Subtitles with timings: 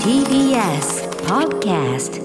[0.00, 2.16] TBS Podcast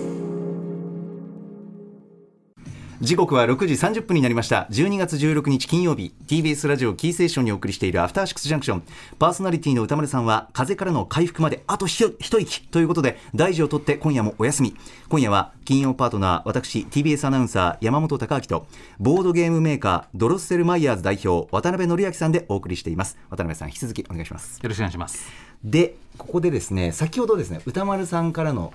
[3.01, 4.67] 時刻は6時30分になりました。
[4.69, 6.13] 12月16日金曜日。
[6.27, 8.83] TBS ラジオキーセーションにお送りしているアフターシックスジャンクション。
[9.17, 12.61] パーソナリティの歌丸さんは風邪からの回復まであと一息。
[12.67, 14.75] ということで大事を取って今夜もお休み。
[15.09, 18.67] 今夜は金曜パートナー私 TBS アナウンサー山本貴明と
[18.99, 23.17] ボードゲームメーカードロッセルマイヤーズ代表渡辺則明さんでお送りしています。
[23.31, 24.59] 渡辺さん引き続きお願いします。
[24.61, 25.27] よろしくお願いします。
[25.63, 28.73] でここでですね先ほどですね歌丸さんからの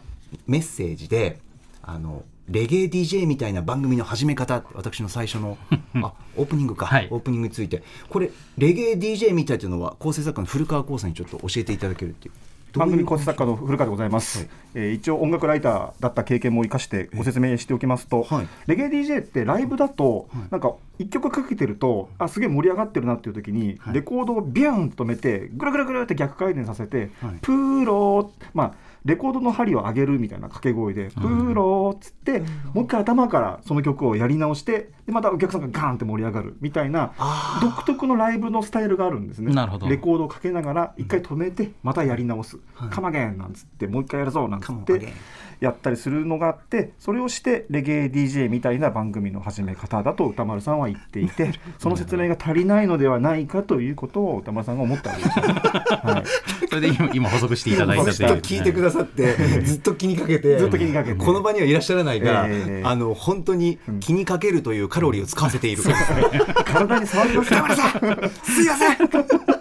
[0.49, 1.39] メッセージで
[1.81, 5.59] あのレゲエ DJ みたいな番組の始め方私の最初の
[6.03, 7.09] あオープニングか、はい。
[7.11, 7.83] オープニングについて。
[8.09, 12.35] これレゲエ DJ みたいというのは構成作家の古川光さんにちょっと教えていただけるっていう。
[12.79, 18.49] 番組構成作家の古川でございます、えー一応音楽ライターだった経験も生かしてご説明しておきますと、はい。
[18.67, 23.95] レゲエ DJ ってライブだと、なんか一曲かけてるとあすげえ盛り上がってるなっていう時に、はい。
[23.95, 27.39] レコードをビューンと止めてぐるぐるぐるって逆回転させて、はい。
[27.41, 28.75] プーローまあ
[29.07, 32.41] レコードの針を上げるみたいな掛け声で、プーローっつって、
[32.75, 39.55] もう一回頭からその曲をやり直してでまたお客さんがガーンって盛り上がるみたいなあ独特のライブのスタイルがあるんですね。
[39.55, 39.89] なるほど。
[39.89, 42.59] レコードをかけながら一回止めてまたやり直す。
[42.75, 45.13] はい「カマゲン」なんつってもう一回やるぞなんつって
[45.61, 55.39] やったりするのがあってそれをしてレゲエ DJ みたいな番組の始め方だと歌丸さんは言っていて その説明が足りないのではないかということを歌丸さんが思ったわけです。
[55.39, 56.25] よ、はい、
[56.69, 61.17] それで今今補足していただいたずっと聞いてくださってずっと気にかけてずっと気にかけて。
[61.17, 65.83] この場にはいらっしゃらないが、ええあの本当に気にかけるというカロリーを使わせている、
[66.65, 69.56] 体に触りますかすいません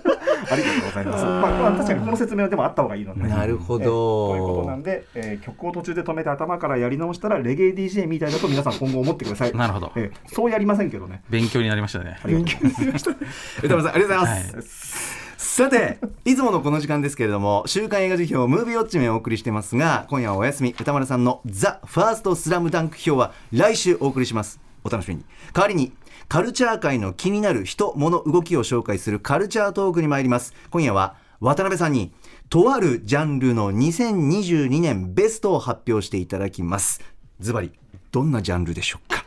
[0.55, 1.23] ありがとうございます。
[1.23, 3.27] まあ、まあ、確かにこの説明はでもあった方がいいので。
[3.27, 3.83] なるほど。
[3.83, 9.53] えということなんで、えー曲を途中で止めて頭からやり直したらレゲエ DJ みたいだと皆さん今後思ってください。
[9.53, 9.91] なるほど。
[9.95, 11.21] えーそうやりませんけどね。
[11.29, 12.17] 勉強になりましたね。
[12.25, 13.11] 勉強になりました。
[13.11, 20.75] 歌丸さんありがとうございます、さていつものこの時間ですけれども週刊映画辞表ムービーウォッチメンをお送りしてますが今夜はお休み。
[20.79, 25.91] 歌丸さんのザ・ファーストスラムダンク表は来週お送りしますお楽しみに代わりに
[26.29, 32.13] カルチャー界の気になる人物動きを紹介するカルチャートークに参ります今夜は渡辺さんに
[32.49, 37.01] とあるジャンルの2022年ベストを発表していただきます
[37.39, 37.73] ズバリ
[38.11, 39.25] どんなジャンルでしょうか？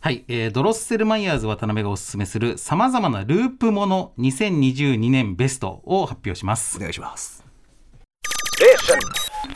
[0.00, 6.80] はい、えードロッセルマイヤーズ渡辺がおすすめするさまざまなループもの2022年ベストを発表しますお。
[6.80, 7.44] 願いします。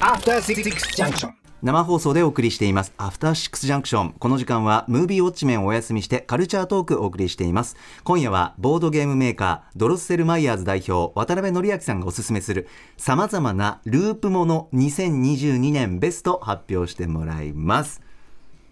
[0.01, 0.65] After Six
[0.97, 1.40] Junction.
[1.63, 2.95] 生放送でお送りしています。
[2.97, 7.77] アフターシックスジャンクションこの時間はムービーウォッチメンをお休みしてカルチャートークをお送りしています。
[8.03, 12.67] 今夜はボードゲームメーカードロッセルマイヤーズ代表渡辺則明さんがおすすめする
[12.97, 18.01] さまざまなループもの2022年ベスト発表してもらいます。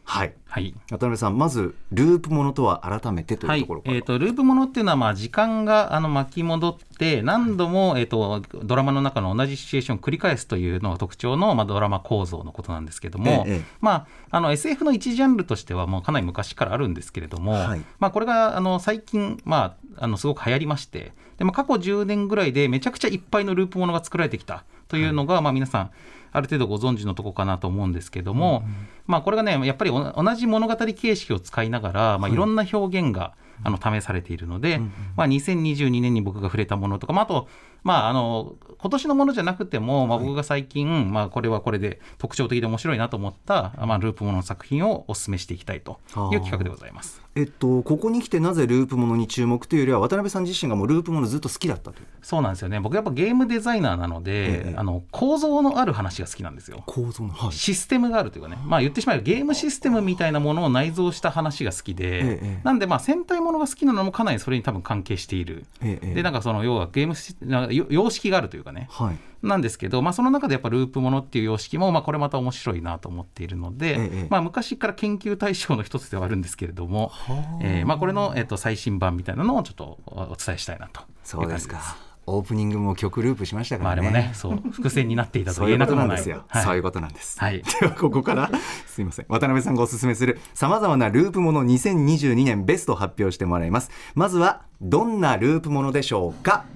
[0.08, 0.32] はい。
[0.46, 0.74] はい。
[0.90, 17.82] 渡辺さんまずループものとは改めてとはいいうところ、から、えー、とループものっていうのは、まあ、時間があの巻き戻って何度も、えー、とドラマの中の同じシチュエーションを繰り返すというのが特徴の、まあ、ドラマ構造のことなんですけども、ええまあ、あの SF の一ジャンルとしてはもうかなり昔からあるんですけれども、はい。
[17.98, 25.90] まあ、これがあの最近、まあ、あのすごく流行りましてで、まあ、過去10年ぐらいでめちゃくちゃいっぱいのループものが作られてきたというのが、まあ、皆さん
[26.32, 28.64] ある程度ご存知のとこかなと思うんですけども、
[29.06, 33.34] まあ、これがねやっぱりお同じ物語形式を使いながら、まあ、いろんな表現が、
[33.64, 34.80] あの試されているので、
[35.16, 37.48] まあ、2022年に僕が触れたものとか、まあ、あと、
[37.82, 45.98] まあ、あの今年のものじゃなくても、まあ、僕が最近、まあ、これはこれで特徴的で面白いなと思った、まあ、ループものの作品をお勧めしていきたいと
[46.32, 47.22] いう企画でございます。
[47.38, 52.06] えっとここに来てなぜループものに注目というよりは渡辺さん自身がもうループものずっと好きだったという。
[52.20, 52.80] そうなんですよね。
[52.80, 54.74] 僕やっぱゲームデザイナーなので、ええ。
[54.76, 56.82] あの構造のある話が好きなんですよ。
[56.86, 68.88] 構造のはいシステムがあるというかね、まあ、言ってしまえばゲームシステムみたいなものを内蔵した話が好きで、ええなんでまあ戦隊ものが好きなのもかなりそれに多分関係している、ええでなんかその要はゲームシなんかよ様式があるというかね。
[68.90, 69.16] はい。
[69.42, 77.27] なんですけど、まあ、その中でやっぱループものっていう様式も、まあ、これまた面白いなと思っているので、ええまあ、昔から研究対象の一つではあるんですけれども、はあ
[77.60, 81.96] えーまあ、これの、えっと最新版みたいなのをちょっとおお伝えしたいなとそうですか。
[82.30, 84.08] オープニングも曲ループしましたかまあ、らね。
[84.08, 86.44] あれもねそう伏線になっていたとそういう言えなくもないことなんですよ。
[86.46, 87.40] はいそういうことなんです。
[87.40, 88.50] はいではここから
[88.86, 93.90] すいません渡辺さんがおすすめするさまざまなループもの2022年ベストを発表してもらいます。
[94.14, 96.66] まずはどんなループものでしょうか？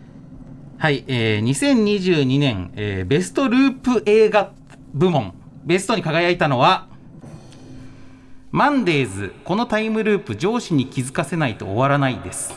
[0.79, 4.53] はい、えー、2022年、えーベストループ映画
[4.95, 5.35] 部門
[5.65, 6.89] ベストに輝いたのは
[8.55, 12.53] マンデーズこのタイムループ上司に気づかせないと終わらないです。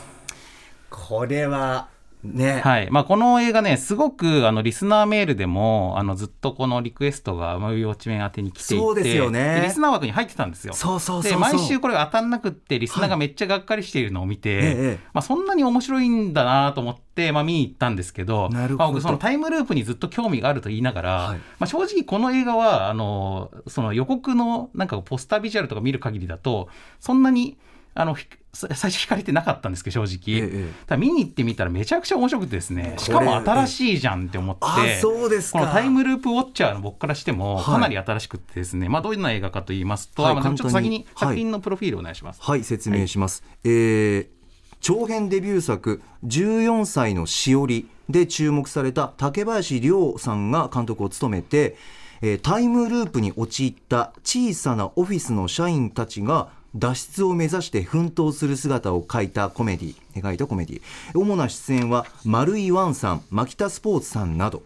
[0.90, 1.88] これは
[2.32, 2.90] ね、はい。
[2.90, 9.56] まあ、この映画ね、すごくあのリスナーメールでもあのずっとこのリクエストがムービーウォッチメン宛てに来ていてそうですよね。
[9.56, 10.74] でリスナー枠に入ってたんですよ。
[10.74, 18.78] そうそうで毎週これが当たんなくってリスナーがめっちゃがっかりしているのを見て、ええまあ、そんなに面白いんだなと思って、まあ、見に行ったんですけどなるほど。
[18.78, 21.38] まあ、僕そのタイムループにずっと興味があると言いながら、はい。
[21.38, 26.68] まあ、正直この映画はあのその予告のなんかポスタービジュアルとか見る限りだと
[27.00, 27.56] そんなに
[27.96, 30.72] あのひ最初惹かれてなかったんですけど正直、ええ。
[30.86, 35.58] ただ見に行ってみたらめちゃくちゃ面白くてですねしかも新しいじゃんって思ってあそうですか。
[35.58, 37.64] このタイムループウォッチャーの僕からしてもはい。
[37.64, 42.40] かなり新しくてですね、まあ、どんな映画かと言いますと、はいまあ、ちょっと先に作品のプロフィールをお願いします。
[42.42, 44.36] はい説明します、えー
[44.80, 51.76] 長編デビュー作「14歳のしおり」で注目された竹林涼さんが監督を務めて、
[52.22, 60.82] えータイムループに陥った小さなオフィスの社員たちが脱出を目指して奮闘する姿を描いたコメディ描いたコメディ
[61.14, 64.62] 主な出演は丸井ワンさん牧田スポーツさんなど。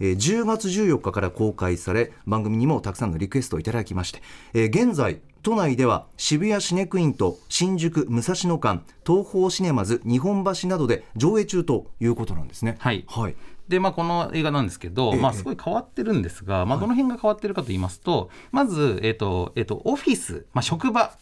[0.00, 4.22] えー10月14日から公開され番組にもたくさんのリクエストをいただきまして、
[4.52, 12.76] えー現在都内では渋谷シネクインと新宿武蔵野間東宝シネマズ日本橋などで上映中ということなんですね。
[12.78, 13.04] はい。
[13.06, 13.36] はい。
[13.68, 15.20] でまあ、この映画なんですけど、ええ。
[15.20, 21.12] まあ、すごい変わってるんですが、まあ、どの辺が変わってるかと言いますと、まず、えっとえっとオフィス、まあ、職場、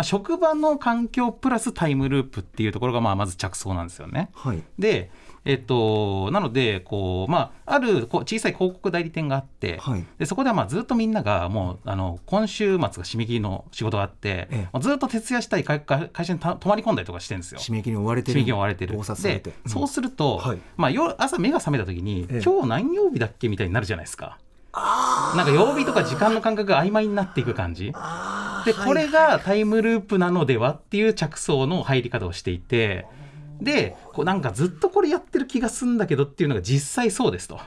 [0.00, 4.30] まあ、職場の環境プラスタイムループっていうところが、まあ、まず着想なんですよね。
[4.32, 4.62] はい。
[4.78, 5.10] で、
[5.44, 10.06] えっと、なのでこう、まあ、あるこう小さい広告代理店があって、はい。
[10.18, 14.80] でそこではまあずっとみんながもうあの今週末が締め切りの仕事があって、ええ。
[14.80, 17.60] ずっと徹夜したい会会会社にた泊まり込んだりとかしてるんですよ。
[17.60, 18.40] 締め切りに追われてる。
[18.40, 18.96] 締め切りに追われてる。
[18.96, 20.58] でて、そうすると、はい。
[20.78, 22.42] まあ、夜朝目が覚めた時に、ええ。
[22.42, 24.38] 今日何曜日だっけみたいになるじゃないですか。
[24.72, 27.92] なんか曜日とか時間の感覚が曖昧になっていく感じ。
[28.64, 33.06] でこれがタイムループなのではっていう着想の入り方をしていて
[33.60, 37.60] でこうなんかずっとこれやってる気がするんだけどっていうのが実際そうですと。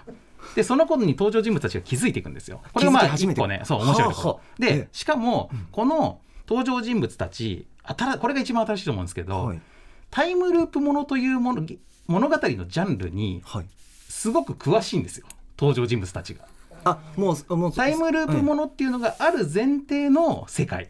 [0.55, 2.61] でそのことに登場人物たちが気づいていくんですよ。
[2.73, 3.61] これがまあ一個ね。
[3.65, 4.39] そう面白いところ。
[4.59, 9.61] でえしかもこの登場人物たち新これが一番新しいと思うんですけど、はい。
[10.09, 11.65] タイムループものというもの
[12.07, 13.65] 物語のジャンルにはい。
[14.09, 15.25] すごく詳しいんですよ。
[15.57, 16.45] 登場人物たちが。
[16.83, 20.89] あもうもうタイムループものっていうのがある前提の世界。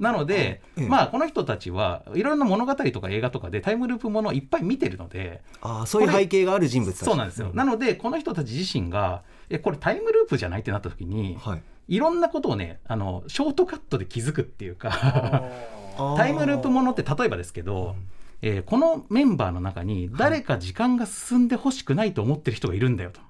[0.00, 0.88] なので、ええ。
[0.88, 11.62] まあこの人たちはいろんな物語とか映画とかでタイムループものをいっぱい見てるのであそういう背景がある人物そうなんですよ、なのでこの人たち自身がえこれタイムループじゃないってなった時に、はい。
[11.88, 15.44] い、ろんなことをねあのショートカットで気づくっていうか
[16.16, 17.94] タイムループものって例えばですけど、
[18.40, 23.20] えーこのメンバーの中に誰か時間が進んでほしくないと思ってる人がいるんだよと。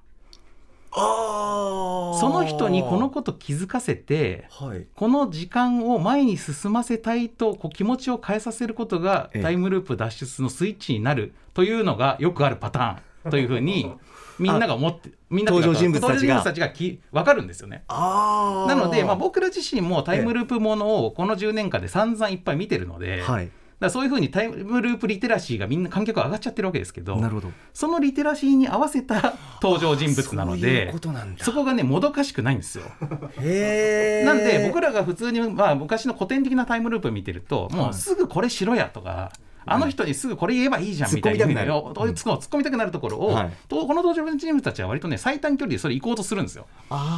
[0.93, 4.85] その人にこのこと気づかせてはい。
[4.95, 9.41] この時間を前に進ませたいとこう気持ちを変えさせることがええ。
[9.41, 13.91] タイムループ脱出のスイッチになるというのがよくあるパターンというふうに
[14.39, 16.41] みんなが思ってみんな登場人物たちが。
[16.41, 17.83] たちがき分かるんですよね。
[17.87, 23.49] なので、まあ、僕ら自身もタイムループものをこの10年間で散々いっぱい見てるので、はい
[23.81, 27.51] だそういうふうにタイムループリテラシーがみんな観客が上がっちゃってるわけですけどなるほど。
[27.73, 31.43] そのリテラシーに合わせた登場人物なのそういうでことなんだ。
[31.43, 32.85] そこがねもどかしくないんですよ。
[32.99, 39.31] なんで僕らが普通に、まあ、昔の古典的なタイムループ見てるともうすぐこれしろやとか。
[39.63, 41.75] あの人にすぐこれ言えばいいじゃんみたいな突っ込みたくなる。
[41.75, 43.51] お突っ込突っ込みたくなるところを、はい。
[43.67, 46.65] とこの登場人物たちは割とね最短距離でそれ行こうとするんですよ。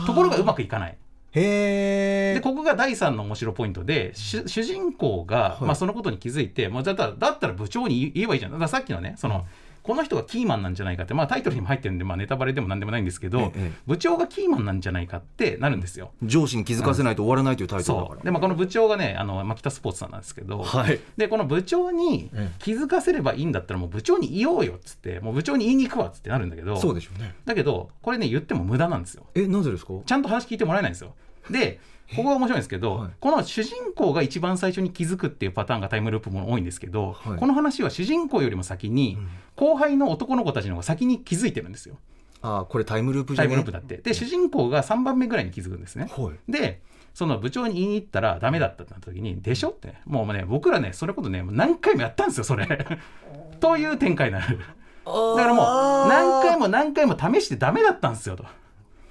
[0.05, 0.97] ところがうまくいかない
[1.35, 5.63] へえでここが第3の面白いポイントで主主人公が、い。
[5.63, 8.59] まあ、そのことに気づいて、まあ、だったらだったら部長に言言えばいいじゃん。
[8.59, 9.45] ださっきのねその、
[9.81, 16.11] この人がキーマンなんじゃないかって、まあ、タイトルにも入ってるんで、まあ、ネタバレでもなんでもないんですけど、ええ部長がキーマンなんじゃないかってなるんですよ。
[16.23, 18.21] 上司に気づかせないと終わらないというタイトルだから。
[18.21, 20.99] で、まあ、この部長がねあの牧田スポーツさんなんですけど、はい。
[21.17, 27.35] でこの部長に気づかせればいいんだったらもう部長に言おうよっつってもう部長に言いに行くわっつってなるんだけどそうでしょうね。
[27.43, 29.25] だけどこれね言っても無駄なんですよ。
[29.35, 29.93] えなぜですか？
[30.05, 31.13] ちゃんと話聞いてもらえないんですよ。
[31.49, 31.79] で、
[32.15, 39.17] ここが面白いんですけど、はいこの主人公が一番最初に気づくっていうパターンがタイムループも多いんですけど、はいこの話は主人公よりも先に、
[39.55, 41.97] 後輩の男の子たちの方が先に気づいてるんですよ。
[42.41, 43.47] あーこれタイムループじゃね？
[43.47, 43.97] タイムループだって。
[43.97, 46.09] で、主人公が3番目ぐらいに気づくんですね。
[46.15, 46.81] はいで、
[47.13, 49.69] その部長に言いに行ったらダメだったってなった時に、でしょ？
[49.69, 52.85] って、もうね、僕らね、それこそね、何回もやったんですよ、それ。
[53.59, 54.57] という展開になる。
[54.57, 58.45] だからもう、何回も何回も試してダメだったんですよと。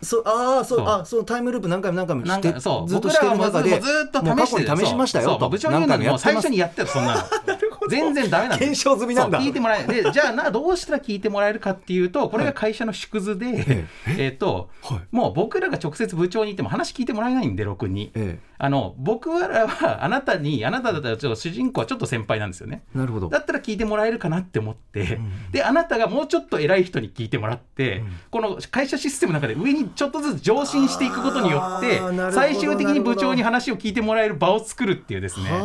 [0.03, 2.89] そうああそうあそのタイムループ何回も何回もしてそう。
[2.89, 7.23] ずっとしてる中でずっと試して過去に試しましたよ部長に言うの最初にややってよそんなの
[7.89, 9.41] 全然ダメなんです検証済みなんだ。
[9.41, 22.85] 聞いてもらえで じゃあなどうしたら聞いてもらえるかっていうとこれが会社の縮図で、えっと、はいもう僕らが直接部長に行っても話聞いてもらえないんでろくに、えあの僕らはあなたにあなただったらちょっと主人公はちょっと先輩なんですよね。
[22.95, 23.29] えなるほど。
[23.29, 25.19] だったら聞いてもらえるかなって思って、
[25.51, 35.51] であなたがもうちょっと偉い人に聞いてもらって、この会社システムの中で上にちょっとずつ上進していくことによって最終的に部長に話を聞いてもらえる場を作るっていうですね。
[35.51, 35.59] は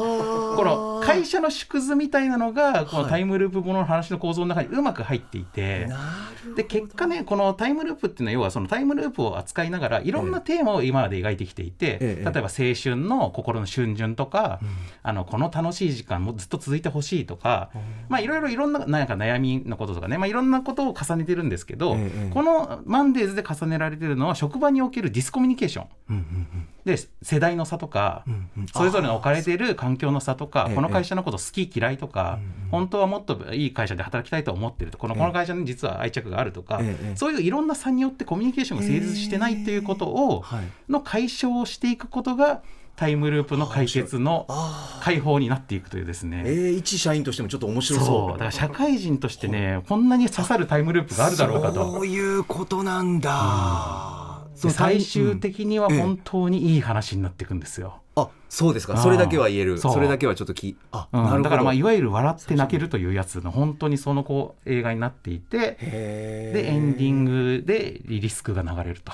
[0.45, 5.85] あこの会社の縮図みたいなのがこのタイムループものの話の構造の中にうまく入っていて。
[5.85, 12.23] なるで結果ねこのタイムループっていうのは要はそのタイムループを扱いながらいろんなテーマを今まで描いてきていて、ええ。
[12.23, 12.47] 例えば青
[12.81, 14.59] 春の心の春巡とか、
[15.03, 17.69] あのこの楽しい時間もずっと続いてほしいとか、
[18.09, 25.87] まあいろいろいろんななんか悩みのこととかね、まあ、いろんなことを重ねてるんですけど、ええこのマンデーズで重ねられてるのは職場におけるディスコミュニケーション。
[26.09, 28.67] うんうんで世代の差とか、うんうん。
[28.67, 32.39] それぞれの置かれている環境の差とかええこの会社のこと好き嫌いとか、
[32.71, 40.67] 本当はもっといい会社で働きたいと思ってるとこのこの会社に実は愛着があるとか、ええそういういろんな差によってコミュニケーションが成立してないっていうことを、はい。
[40.89, 42.61] の解消をしていくことが
[42.95, 46.43] タイムループの解決のあ解放になっていくというですね。
[46.45, 48.31] えー、一社員としてもちょっと面白そう。
[48.33, 51.91] だから社会人としてねこんなに刺さるタイムループがあるだろうかと。
[51.91, 58.01] そういうことなんだ、で最終的的には本当にいい話になっていくんですよ。
[58.17, 58.97] あそうですか。
[58.97, 59.77] それだけは言える。
[59.77, 61.23] それだけはちょっときあ、うん。
[61.23, 61.43] なるほど。
[61.43, 69.11] だからまあいわゆる笑って泣けるというやつの本当にそのこう映画になっていてでエンディングでリリスクが流れると。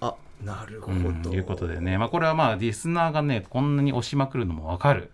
[0.00, 5.10] あなるほうんど、いうことでね、まあ、これはまあリスナーがねこんなに押しまくるのも分かる。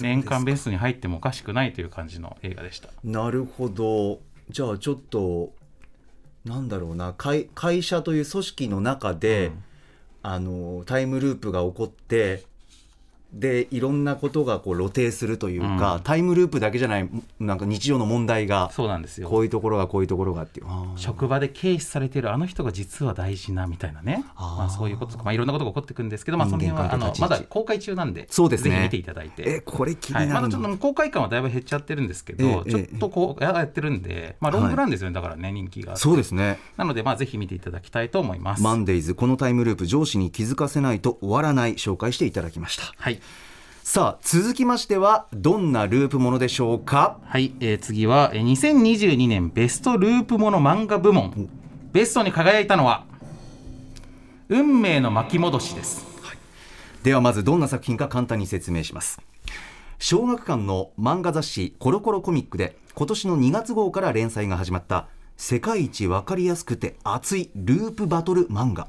[0.00, 2.88] 年間ベストに入ってもおかしくないという感じの映画でした。
[3.02, 4.20] なるほど。
[4.50, 5.52] じゃあちょっと
[6.44, 7.14] なんだろうな。
[7.14, 9.52] 会会社という組織の中で、
[10.22, 12.44] あのタイムループが起こって
[13.34, 16.02] でいろんなことがこう露呈するというか、うん。
[16.02, 17.08] タイムループだけじゃない
[17.40, 19.28] なんか日常の問題がそうなんですよ。
[19.28, 20.66] こういうところがこういうところがっていう。
[20.96, 24.24] 職場で軽視されているあの人が実は大事なみたいなね。
[24.36, 28.70] まあ、そういうこととか、まあ、いろんなことが起こってくるんですけど、まあ、その辺はあのまだ公開中なんでそうですね。
[28.70, 29.42] ぜひ見ていただいて。
[29.46, 36.58] えこれ気にはい、なるな、まだちょっと公開感はだいぶ減っちゃってるんですけど、ええちょっとこうやってるんで、まあ、ロングランですよね、だからね、人気がそうですね。
[36.76, 38.62] なので、まあ、ぜひ見ていただきたいと思います。
[38.62, 42.92] マンデーズこのタイムループ上司に気づかせないと終わらない紹介していただきました。
[42.96, 43.20] はい、
[43.86, 47.18] さあ続きましてはどんなループものでしょうか？
[47.22, 51.50] はいえー次はえー2022年ベストループもの漫画部門。
[51.92, 53.04] ベストに輝いたのは
[54.48, 56.02] 運命の巻き戻しです。
[57.02, 59.20] ではまずどんな作品か簡単に説明します。
[59.98, 68.88] 小学館の漫画雑誌コロコロコミックで今年の2月号から連載が始まった世界一わかりやすくて熱いループバトル漫画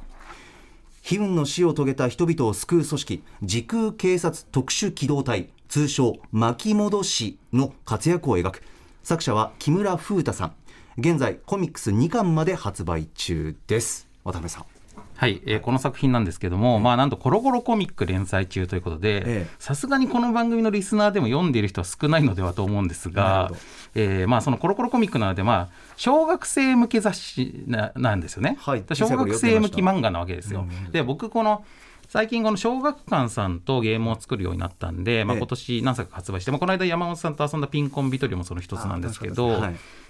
[1.07, 8.63] 悲運の死を遂げた人々を救う組織時空警察特殊機動隊通称巻き戻しの活躍を描く。
[9.03, 10.53] 作者は木村風太さん。
[10.97, 14.07] 現在コミックス2巻まで発売中です。
[14.24, 14.75] 渡辺さん。
[15.15, 23.51] はい、えーこの作品なんですけども、まあなんとコロコロコミック連載中ということえでさすがにこの番組のリスナーでも読んでいる人は少ないのではと思うんですなが
[23.95, 30.67] えーまあそのコロコロコミックなのでまあ小学生向け雑誌ななんですよね、はい小学生向き漫画なわけですよ。
[30.91, 31.63] で僕この
[32.07, 35.39] 最近この小学館さんとゲームを作るようになったんで、まあ、ええ。
[35.39, 39.62] 今年何作か発売して、まあ、この間山本さんと遊んだピンコンビトリもその一つなんですけど、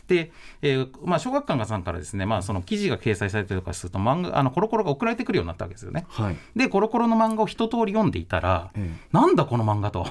[0.08, 0.32] で、
[0.62, 6.06] えーまあ、小学館さんからですね、まあ、その記事が掲載されてるとかすると漫画あのコロコロが送られてくるようになったわけですよね。
[6.10, 6.38] はい。
[6.56, 10.08] でコロコロの漫画を一通り読んでいたら、えなんだこの漫画と。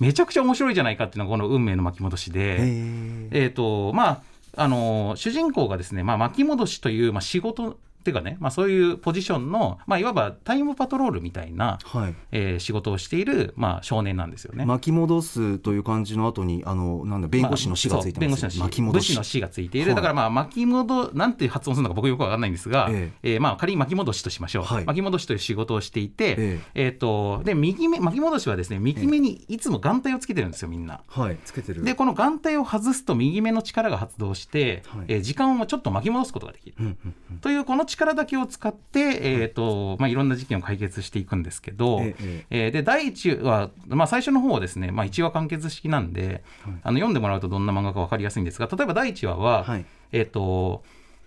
[0.00, 2.56] めちゃくちゃ面白いじゃないかっていうのがこの運命の巻き戻しで。
[2.60, 3.28] え。
[3.30, 4.22] えーとまあ
[4.56, 12.14] あの主人公がですね、まあ、巻き戻しという、まあ、仕事っていうかね、まあ、そういうポジションの、まあ、いわばタイムパトロールみたいな、はい。
[12.32, 14.66] えー仕事をしている、まあ、少年なんですよね。
[14.66, 19.08] 巻き戻すという漢字の後にあのなんだ弁護士の死がついてます、まあそう弁護士の死巻き戻し。
[19.08, 19.96] 武士の死がついている、はい。
[19.96, 23.36] だからまあ巻き戻なんて発音するのか僕よくわかんないんですが、ええ。
[23.38, 24.84] ーまあ仮に巻き戻しとしましょう、はい。
[24.84, 26.60] 巻き戻しという仕事をしていて、え。
[26.74, 31.00] えーとで右目巻き戻しはですね右目にいつも眼帯をつけてるんですよみんな。
[31.08, 31.82] はいつけてる。
[31.82, 35.04] でこの眼帯を外すと右目の力が発動して、はい。
[35.08, 36.76] えー時間をちょっと巻き戻すことができる。
[36.78, 37.38] うんうんうん。
[37.38, 46.42] というこの力だけを使って、えーとまあ、いろんな事件を解決していくんですけど、えええーで第1話、まあ、最初の方はですね、まあ、1話完結式なんで、
[46.82, 49.86] あの読んでもらうとどんな漫画か分かりやすいんですが例えば第1話は、はい。
[50.12, 50.84] えー、と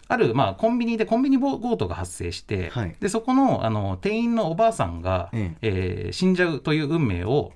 [0.07, 2.95] ある、まあ、コンビニでコンビニ強盗が発生して、はい。
[2.99, 6.05] でそこのあの店員のおばあさんが、ええ。
[6.09, 7.51] ー死んじゃうという運命を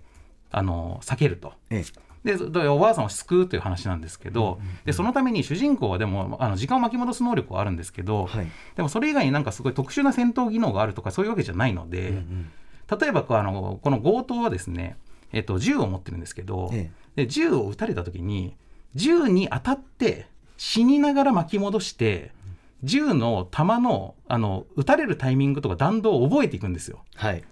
[0.51, 1.53] あの避けると。
[1.69, 1.83] えで
[2.23, 2.35] で
[2.67, 12.23] おばあさんを救うという話なんですけど、でそのために主人公はでもあの時間を巻き戻す能力はあるんですけど、はいでもそれ以外になんかすごい特殊な戦闘技能があるとかそういうわけじゃないので、
[12.99, 14.97] 例えばこうあのこの強盗はですね、
[15.33, 18.55] えっと、銃を持ってるんですけど、えで銃を撃たれた時に
[18.93, 22.31] 銃に当たって死にながら巻き戻して
[22.83, 27.03] 銃の弾のあの撃たれるタイミングとか弾道を覚えていくんですよ。
[27.15, 27.43] はい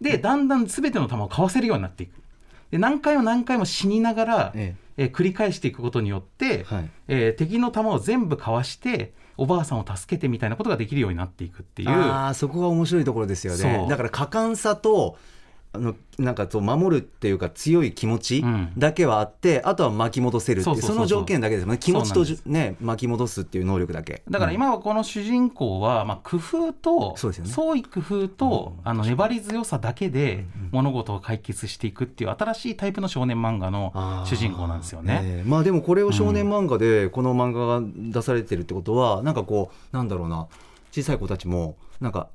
[0.00, 2.20] でだんだん全ての弾をかわせるようになっていく。
[2.74, 5.04] で何回も何回も死にながら、ええ。
[5.04, 6.90] ー繰り返していくことによって、はい。
[7.06, 11.88] えー敵の弾を全部かわしておばあさんを助けてみたいなことができるようになっていくっていう。
[11.88, 13.86] ああそこが面白いところですよね。
[13.88, 15.16] だから果敢さと
[15.74, 18.72] あのなんかそう守るっていうか強い気持ちうん。
[18.78, 21.78] だけはあって、あとは巻き戻せるっていうその条件だけですもんね。
[21.78, 24.22] 気持ちとね巻き戻すっていう能力だけ。
[24.30, 27.50] だから今はこの主人公は、まあ、工夫とそうですよね。
[27.50, 33.92] 創意工夫と、あの粘り強さだけで物事を解決していくっていう新しいタイプの少年漫画の
[34.26, 35.20] 主人公なんですよね。
[35.24, 40.46] ええまあでもこれを少年漫画でこの漫画が出されてるってことは、なんかこうなんだろうな。
[40.94, 42.28] 小さい子たちもなんか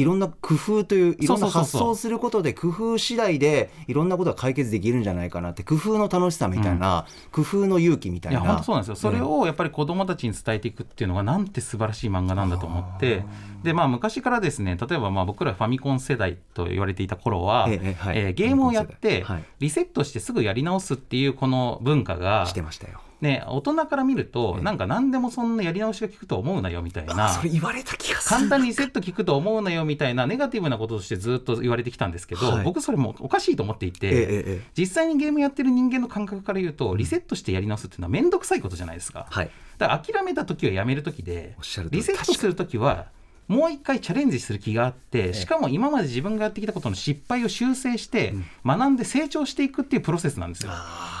[0.00, 8.40] いろんな工夫といういろんな発想することで工夫次第でいろんなことが解決できるんじゃないかなって工夫の楽しさみたいな、工夫の勇気みたいな。
[8.40, 13.24] いや本当そうなんですよ、それをやっぱり子どもたちに伝えていくっていうのがなんて素晴らしい漫画なんだと思って。
[13.62, 18.18] で、まあ、昔からですね例えばまあ僕らファミコン世代と言われていた頃は、ええはい。
[18.18, 19.44] えーゲームをやってはい。
[19.58, 23.00] リセットしてすぐやり直すっていうこの文化がしてましたよ。
[23.20, 28.36] ね、大人から見ると、ええなんか何でもそんなやり直しが効くと思うなよみたいあなそれ言われた気がする。
[28.36, 32.64] 簡単にリセット効くと思うなよみたいなネガティブなこととしてずっと言われてきたんですけど、はい。
[32.64, 39.26] 僕それもおかしいと思っていて、実際にゲームやってる人間の感覚から言うとリセットしてやり直すっていうのは面倒くさいことじゃないですか。
[39.28, 39.50] はい。
[39.78, 41.98] だから諦めた時はやめる時でおっしゃる通り。
[41.98, 43.06] リセットする時は
[43.48, 50.72] もう一回チャレンジする気があってしかも今まで自分がやってきたことの失敗を修正して学んで成長していくっていうプロセスなんですよ。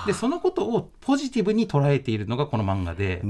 [0.06, 3.22] でそのことをポジティブに捉えているのがこの漫画で。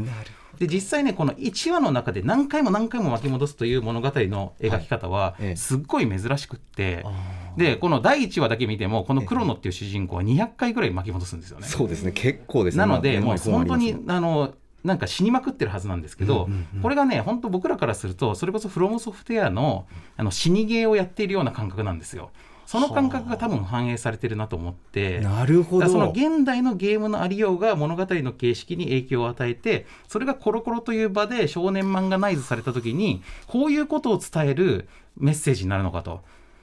[0.59, 5.57] で実際ねこの1話の中で何回も何回も巻き戻すという物語の描き方はええ。
[5.57, 11.67] すっごい珍しくって、あでこの第1話だけ見てもこのクロノっていう主人公は200回ぐらい巻き戻すんですよね。
[11.69, 12.11] そうですね。
[12.11, 12.79] 結構ですね。
[12.79, 14.53] なので、もう本当にあの
[14.85, 16.49] なんか死にまくってるはずなんですけど、
[16.83, 22.31] これがね、本当僕らからすると、それこそフロムソフトウェアのあの死にゲーをやっているような感覚なんですよ。
[22.69, 25.21] その感覚が多分反映されてるなと思って。
[25.21, 36.21] なるほどその現代のゲームのありようが物語の形式に影響を与えてそれがコロコロという場で少年漫画ナイズされた時にこういうことを伝えるメッセージになるのかと。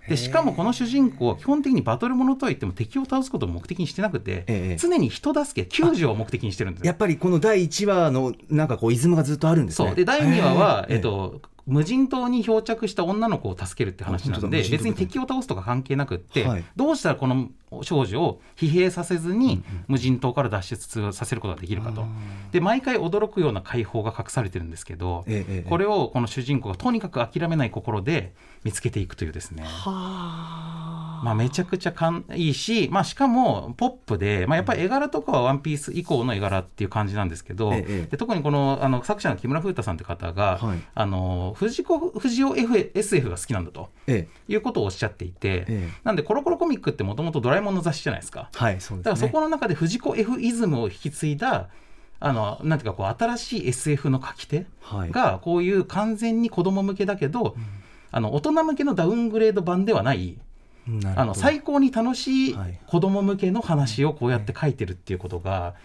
[0.07, 4.77] でしかもこの主人公は基本的にバトルものとはいっても敵を倒すことを目的にしてなくて、ええ。
[4.77, 6.88] 常に人助け救助を目的にしてるんですよ。
[6.88, 9.88] やっぱりこの第1話のなんかこうイズムがずっとあるんですね。
[9.88, 9.95] そう。
[9.95, 16.63] で第2話は、えっと、無人島に漂着した女の子を助けるって話なんで別に敵を倒すとか関係なくって、はい。
[16.75, 17.50] どうしたらこの
[17.83, 22.05] 少女を疲弊させずに無人島から脱出させることができるかと。
[22.51, 25.70] で毎回驚くような解放が隠されてるんですけど、ええええ。
[25.70, 28.33] これをこの主人公がとにかく諦めない心で
[28.64, 29.64] 見つけていくというですね。
[31.24, 40.79] まあ、めちゃくちゃかんいいし、まあ、しかもポップで、まあ、やっぱり絵柄とかは「ワンピース以降の絵柄っていう感じなんですけど、ええで特にこのあの作者の木村風太さんって方が、はい。
[40.94, 45.89] あの藤子不二雄 SF が好きなんだとえいうことをおっしゃっていて、ええ。
[46.03, 48.50] なんでコロコロコミックってもともとドラえもんの雑誌じゃないですか。
[48.55, 49.11] えはいそうですね。
[49.11, 51.70] だからそこの中で藤子 F イズムを引き継いだ
[52.20, 55.11] あのなんていうかこう新しい SF の書き手はい。
[55.11, 57.55] がこういう完全に子供向けだけど、
[58.11, 60.37] あの大人向けのダウングレード版ではない
[61.15, 65.75] あの最高に楽しいはい子供向けの話をこうやって書いてるっていうことが、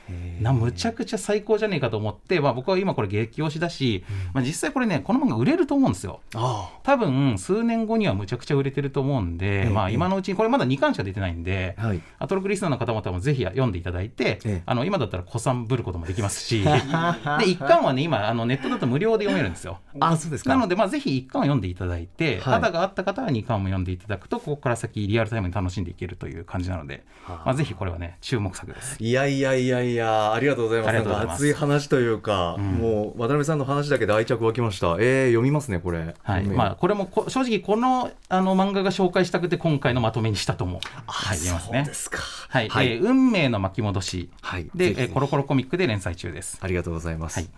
[0.40, 6.20] なむちゃくちゃ最高じゃねえかと思って、まあ、僕は今これ激推しだし、まあ、実際これねこの漫画売れると思うんですよ。
[6.34, 9.70] あ多分数年後にはむちゃくちゃ売れてると思うんで、ええ。
[9.70, 12.00] まあ、今のうちにこれまだ2巻しか出てないんで、あはい。
[12.18, 14.62] アトロクリスナーの方々もぜひ読んでいただいて、ええ。
[14.66, 19.78] あの今だったら子さんぶることもできますし で1巻はね今あのネットだと無料で読めるんですよ。
[19.98, 20.50] あそうですか。
[20.50, 22.54] なので、まあ、ぜひ1巻を読んでいただいて、はい。
[22.60, 28.96] 肌があった方は2巻も読んでいただくとここから先リアルタイムに楽しんでいけるという感じなので、まあ、ぜひこれはね注目作です。
[28.98, 31.44] いやいやいやいやありがとうございます。
[31.44, 32.78] 熱い話というか、ん。
[32.78, 34.96] もう渡辺さんの話だけで愛着湧きました。
[34.98, 36.14] えー、読みますねこれ。
[36.22, 36.44] はい。
[36.44, 41.78] まあ、これもこ正直このあの漫画が紹介したくて今回のまとめにしたとも、はい、言えますね。
[41.78, 41.94] そうで。
[41.94, 42.18] すか。
[42.48, 42.68] はい。
[42.68, 44.30] はい、えー運命の巻き戻し。
[44.42, 44.70] はい。
[44.74, 46.58] で、ぜひえーコロコロコミックで連載中です。
[46.60, 47.48] ありがとうございます、はい。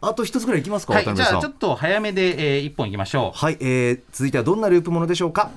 [0.00, 3.38] あと一つぐらいいきますか、はい、じゃあちょっと早めで、えー、1本いきましょう。
[3.38, 5.50] はい、えー、続いてはどんなループものでしょうか？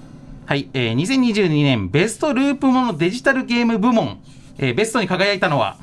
[0.45, 4.21] はい、えー、2022年ベストループものデジタルゲーム部門、
[4.58, 5.77] えーベストに輝いたのは、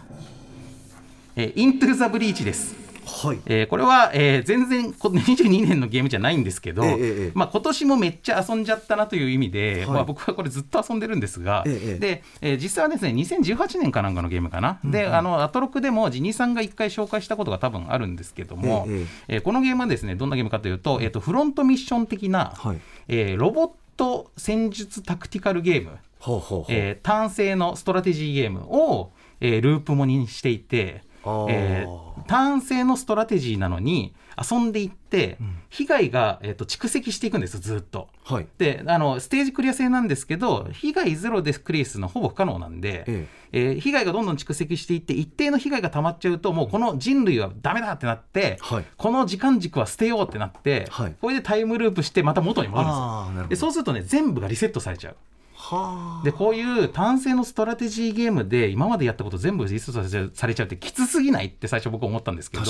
[1.34, 2.76] えー、イントゥ・ザ・ブリーチです。
[3.24, 3.40] はい。
[3.46, 7.32] えーこれは、えー全然こ22年のゲームじゃないんですけど、ええええ。
[7.34, 9.86] まあ、今年もめっちゃ遊んじゃったなという意味で、はい。
[9.94, 22.80] まあ、僕はこれずっと遊んでるんですが、ええでえー実際はですね2018年かなんかのゲームかな、であのアトロクでもジニさんが1回紹介したことが多分あるんですけども、えええーこのゲームはですねどんなゲームかというと,、えーとフロントミッション的な、はい。
[23.08, 23.70] えーロボッ
[24.02, 31.04] ト戦術タクティカルゲーム、ほうほうほう、えーターン制のストラテジーゲームを、えーループもにしていて、
[31.50, 34.14] えーターン制のストラテジーなのに
[34.50, 35.38] 遊んでいって、
[35.70, 38.08] 被害が、えー、と蓄積していくんですずっと。
[38.24, 38.46] はい。
[38.58, 43.26] であのステージクリア制なんですけど被害ゼロでクリアするのはほぼ不可能なんで、え。
[43.52, 48.84] えー被害がどんどん蓄積していって一定の被害が溜まっちゃうともうこの人類はダメだってなって、はい。
[48.96, 51.16] この時間軸は捨てようってなって、はい。
[51.20, 53.02] これでタイムループしてまた元に戻るんですよ。
[53.02, 53.48] あーなるほど。
[53.48, 55.16] でそうするとね全部がリセットされちゃう。
[55.62, 56.24] はあ。
[56.24, 62.64] でこういう単性のストラテジーゲームで今までやったこと全部リセットされちゃうってきつすぎないって最初僕思ったんですけど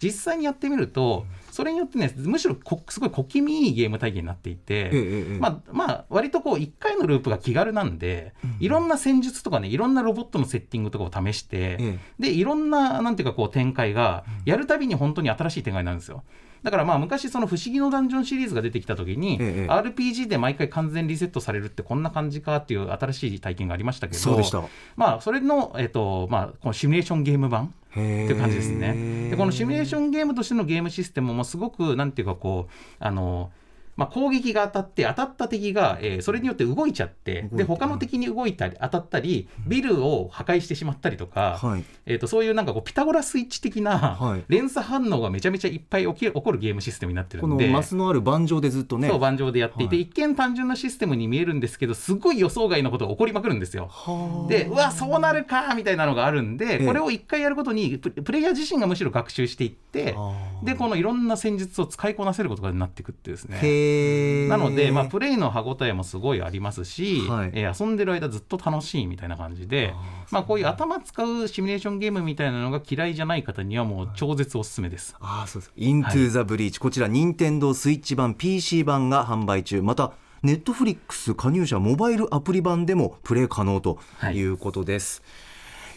[0.00, 16.22] 実際にやってみるとそれによってねむしろこすごい小気味いいゲーム体験になっていて、ええええまあまあ割とこう1回のループが気軽なんで、いろんな戦術とかねいろんなロボットのセッティングとかを試して、えでいろんななんていうかこう展開がやるたびに本当に新しい展開になるんですよ。
[16.62, 24.62] だからまあ昔その「不思議のダンジョン」シリーズが出てきた時に、ええ RPG で毎回完全リセットされるってこんな感じかっていう新しい体験がありましたけどそうでした。
[24.96, 29.30] まあそれの、えっとまあ、このシミュレーションゲーム版っていう感じですね。
[29.30, 33.50] でこのシミュレーションゲームとしてのゲームシステムもすごくなんていうかこうあの
[33.98, 41.84] まあ、攻撃が当たって当たった敵が、えーそれによって動いちゃってで他の敵に動いたり当たったりビルを破壊してしまったりとか、はい。
[42.06, 44.44] えー、とそういうなんかこうピタゴラスイッチ的なはい。
[44.48, 47.68] 連鎖反応がめちゃめちゃいっぱい起き起こるゲームシステムになってるこのんで。
[47.70, 49.08] マスのある盤上でずっとね。
[49.08, 50.04] そう盤上でやっていて、はい。
[50.04, 53.88] 一見単純なシステムに見えるんですけどすごい予想外のことが起こりまくるんですよ。
[53.90, 54.48] はあ。
[54.48, 56.86] でうわそうなるかみたいなのがあるんで、ええ。
[56.86, 60.14] これを一回やることにププレイヤー自身がむしろ学習していって
[60.62, 63.58] でこのいろんな戦術を使いこなせることがなっていくってですね。
[64.48, 69.92] なので、まあ、プレイの歯応えもすごいありますし、はいえー遊んでる間ずっと楽しいみたいな感じで
[70.30, 75.14] まあ、こういう頭使うシミュレーションゲームみたいなのが嫌いじゃない方にはもう超絶おすすめです。
[75.20, 75.72] ああそうです。
[75.76, 79.80] イントゥザブリーチ、こちら任天堂スイッチ版 PC 版が販売中。
[79.82, 83.98] またネットフリックス加入者モバイルアプリ版でもプレイ可能と
[84.32, 85.22] いうことです。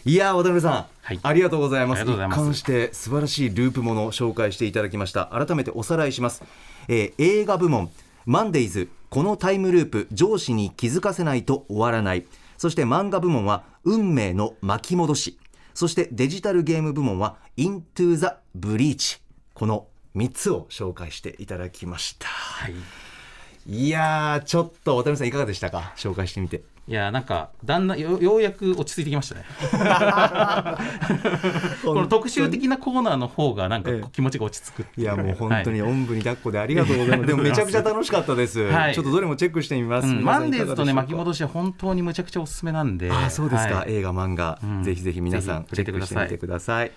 [0.04, 2.00] い、やー渡辺さん、はいありがとうございます。
[2.00, 5.26] ありがとうございます一貫して素晴らしいループものを紹介していただきました。
[5.26, 6.42] 改めておさらいします。
[6.88, 7.90] えー映画部門。
[8.24, 12.26] マンデイズこのタイムループ上司に気づかせないと終わらない。
[12.56, 15.38] そして漫画部門は運命の巻き戻し。
[15.74, 18.26] そしてデジタルゲーム部門は Into the
[18.58, 19.20] Breach
[19.54, 22.28] この3つを紹介していただきました。
[22.28, 22.74] はい。
[23.66, 25.92] いやーちょっと渡辺さんいかがでしたか？
[25.96, 29.44] 紹介してみていやなんかだんだんよようやく落ち着いてきましたね。
[31.84, 34.08] この特集的なコーナーの方がなんかええ。
[34.12, 37.28] 気持ちが落ち着くっていやもう本当にはいおんぶに抱っこでありがとうございます。
[37.28, 38.94] でもめちゃくちゃ楽しかったです、はい。
[38.94, 40.24] ちょっとどれもチェックしてみます、うん。
[40.24, 43.12] マンデーズとね巻き戻しは本当にむちゃくちゃおすすめなんで。
[43.12, 43.94] ああそうですか、はい。
[43.94, 44.82] 映画漫画、うん。
[44.82, 46.90] ぜひぜひ皆さんチェックしてみてください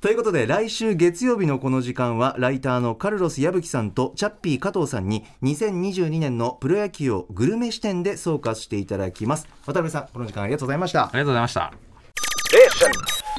[0.00, 9.46] ということで来週月曜日のこの時間はライターのカルロス矢吹さんとチャッピー加藤さんに2022年のプロ野球をグルメ視点で総括していただきます。
[9.66, 11.04] 渡辺さんこの時間ありがとうございました。
[11.04, 11.72] ありがとうございました。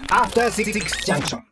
[0.10, 0.72] After Six
[1.04, 1.51] Junction.